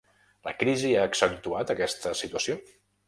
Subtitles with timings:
[0.47, 2.57] La crisi ha accentuat aquesta situació?